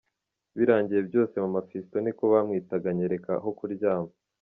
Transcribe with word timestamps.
Birangiye 0.57 1.01
byose 1.09 1.33
Maman 1.41 1.65
Fiston 1.69 2.01
niko 2.03 2.23
bamwitaga 2.33 2.85
anyereka 2.89 3.31
aho 3.39 3.49
kuryama. 3.57 4.11